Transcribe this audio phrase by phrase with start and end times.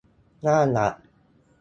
[0.41, 0.95] หน้าหลัก